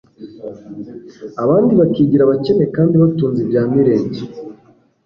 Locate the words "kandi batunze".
2.75-3.39